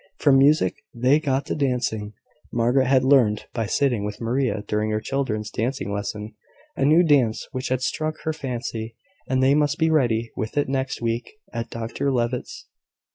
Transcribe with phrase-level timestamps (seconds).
[0.17, 2.13] From music they got to dancing.
[2.51, 6.33] Margaret had learned, by sitting with Maria during the children's dancing lesson,
[6.75, 8.95] a new dance which had struck her fancy,
[9.29, 12.65] and they must be ready with it next week at Dr Levitt's.